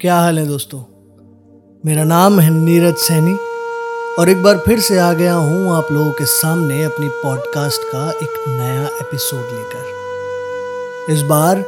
क्या 0.00 0.16
हाल 0.16 0.38
है 0.38 0.46
दोस्तों? 0.46 0.78
मेरा 1.86 2.02
नाम 2.04 2.40
है 2.40 2.50
नीरज 2.50 2.96
सैनी 2.96 3.32
और 4.18 4.28
एक 4.28 4.42
बार 4.42 4.58
फिर 4.58 4.80
से 4.80 4.98
आ 4.98 5.12
गया 5.12 5.34
हूँ 5.34 5.72
आप 5.76 5.88
लोगों 5.92 6.12
के 6.12 6.24
सामने 6.24 6.82
अपनी 6.84 7.08
पॉडकास्ट 7.08 7.82
का 7.84 8.10
एक 8.10 8.44
नया 8.48 8.84
एपिसोड 9.00 9.40
लेकर। 9.40 11.12
इस 11.12 11.22
बार 11.22 11.64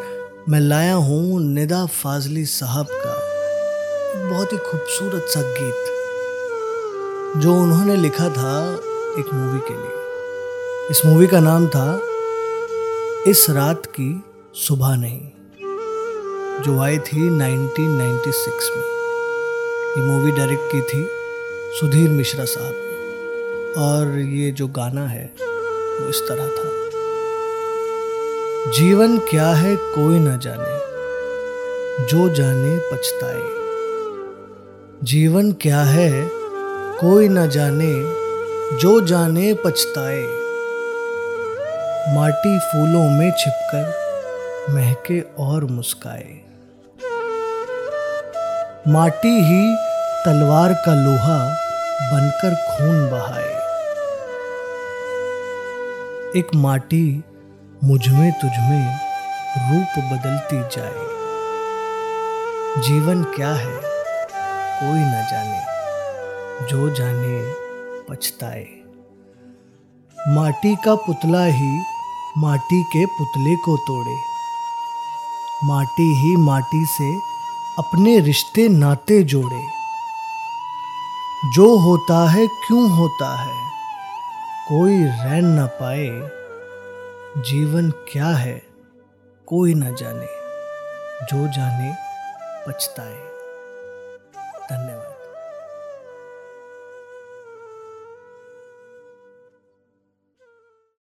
मैं 0.49 0.61
लाया 0.61 0.95
हूँ 0.95 1.41
निदा 1.41 1.87
फाजली 1.87 2.45
साहब 2.45 2.87
का 2.91 3.17
बहुत 4.31 4.53
ही 4.53 4.59
खूबसूरत 4.59 5.27
सा 5.29 5.41
गीत, 5.59 5.83
जो 7.43 7.55
उन्होंने 7.55 7.97
लिखा 7.97 8.29
था 8.29 8.55
एक 9.19 9.35
मूवी 9.35 9.59
के 9.59 9.75
लिए। 9.75 10.89
इस 10.91 11.03
मूवी 11.07 11.27
का 11.27 11.41
नाम 11.41 11.67
था, 11.67 12.01
इस 13.27 13.47
रात 13.51 13.87
की 13.87 14.25
सुबह 14.55 14.97
नहीं। 14.97 15.21
जो 16.61 16.81
आई 16.81 16.99
थी 16.99 17.31
1996 17.31 18.71
में। 18.77 18.85
ये 19.97 20.03
मूवी 20.03 20.31
डायरेक्ट 20.31 20.63
की 20.73 20.81
थी 20.81 21.09
सुधीर 21.81 22.11
मिश्रा 22.11 22.45
साहब 22.45 22.75
ने। 22.77 22.91
और 23.73 24.19
ये 24.19 24.51
जो 24.51 24.67
गाना 24.67 25.07
है, 25.07 25.33
वो 26.01 26.09
इस 26.09 26.23
तरह 26.29 26.49
था। 26.49 26.81
जीवन 28.73 29.19
क्या 29.19 29.47
है 29.47 29.77
कोई 29.77 30.19
ना 30.19 30.37
जाने, 30.37 30.81
जो 32.07 32.35
जाने 32.35 32.79
पछताए। 32.93 33.43
जीवन 35.03 35.53
क्या 35.53 35.83
है 35.83 36.31
कोई 37.01 37.29
ना 37.29 37.47
जाने, 37.47 37.95
जो 38.77 39.01
जाने 39.01 39.55
पछताए। 39.55 40.23
माटी 42.15 42.59
फूलों 42.59 43.11
में 43.11 43.31
छिपकर 43.31 44.01
महके 44.71 45.21
और 45.39 45.65
मुस्काए। 45.65 46.50
माटी 48.89 49.29
ही 49.29 49.77
तलवार 50.25 50.73
का 50.73 50.95
लोहा 50.95 51.49
बनकर 52.13 52.55
खून 52.55 53.11
बहाए। 53.11 53.51
एक 56.37 56.49
माटी 56.55 57.25
मुझमें 57.85 58.33
तुझमें 58.33 58.99
रूप 59.59 60.05
बदलती 60.05 60.61
जाए। 60.77 61.07
जीवन 62.83 63.23
क्या 63.23 63.53
है, 63.53 63.81
कोई 64.81 64.99
न 64.99 65.27
जाने, 65.31 65.61
जो 66.67 66.91
जाने 66.91 67.53
पछताए। 68.09 68.67
माटी 70.29 70.77
का 70.77 70.95
पुतला 70.95 71.45
ही 71.45 71.83
माटी 72.39 72.83
के 72.83 73.07
पुतले 73.07 73.57
को 73.57 73.77
तोड़े। 73.77 74.17
माटी 75.65 76.15
ही 76.15 76.37
माटी 76.37 76.87
से 76.87 77.31
अपने 77.81 78.21
रिश्ते 78.21 78.69
नाते 78.69 79.23
जोड़े। 79.23 79.67
जो 81.55 81.79
होता 81.79 82.31
है, 82.31 82.47
क्यों 82.47 82.91
होता 82.91 83.37
है? 83.37 83.71
कोई 84.69 85.05
रैन 85.05 85.45
न 85.45 85.67
पाए, 85.67 86.31
जीवन 87.43 87.91
क्या 87.91 88.27
है? 88.27 88.63
कोई 89.47 89.75
न 89.75 89.95
जाने, 89.95 90.27
जो 91.27 91.47
जाने, 91.47 91.95
पछताए। 92.67 93.40